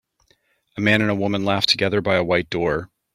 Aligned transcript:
A 0.77 0.81
man 0.81 1.03
and 1.03 1.11
a 1.11 1.15
woman 1.15 1.45
laugh 1.45 1.67
together 1.67 2.01
by 2.01 2.15
a 2.15 2.23
white 2.23 2.49
door. 2.49 2.89